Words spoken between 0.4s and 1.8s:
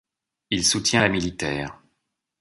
Il soutient la militaire.